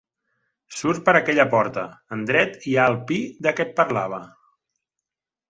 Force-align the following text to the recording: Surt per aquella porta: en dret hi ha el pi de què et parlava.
Surt 0.77 1.03
per 1.09 1.13
aquella 1.19 1.45
porta: 1.51 1.83
en 2.17 2.23
dret 2.31 2.67
hi 2.71 2.73
ha 2.85 2.89
el 2.93 2.99
pi 3.13 3.19
de 3.49 3.55
què 3.61 3.67
et 3.67 3.77
parlava. 3.83 4.23